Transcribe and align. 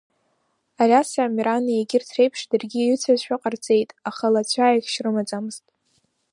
Алиаси 0.81 1.19
Амерани 1.25 1.79
егьырҭ 1.81 2.09
реиԥш 2.15 2.39
даргьы 2.49 2.81
ыцәазшәа 2.95 3.41
ҟарҵеит, 3.41 3.89
аха 4.09 4.33
лацәааихьшь 4.33 4.97
рымаӡамызт. 5.03 5.63